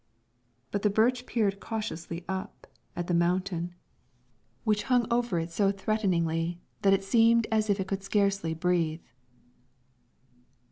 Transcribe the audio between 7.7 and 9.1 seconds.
it could scarcely breathe.